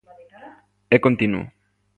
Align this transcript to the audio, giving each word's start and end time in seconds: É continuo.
É 0.95 0.97
continuo. 1.05 1.43